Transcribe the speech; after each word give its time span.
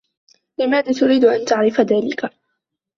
لماذا 0.57 0.91
تريد 0.93 1.25
أن 1.25 1.45
تعرف 1.45 1.81
ذلك؟ 1.81 2.33